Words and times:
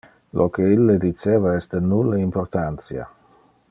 Lo 0.39 0.45
que 0.55 0.69
ille 0.75 0.95
diceva 1.03 1.53
es 1.59 1.71
de 1.75 1.83
nulle 1.93 2.21
importantia. 2.25 3.11